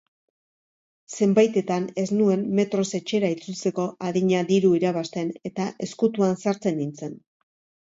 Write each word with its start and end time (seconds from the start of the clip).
Zenbaitetan 1.19 1.85
ez 2.03 2.05
nuen 2.21 2.45
metroz 2.61 2.87
etxera 3.01 3.31
itzultzeko 3.35 3.87
adina 4.13 4.41
diru 4.55 4.73
irabazten 4.81 5.31
eta 5.53 5.71
ezkutuan 5.91 6.37
sartzen 6.47 6.81
nintzen. 6.83 7.17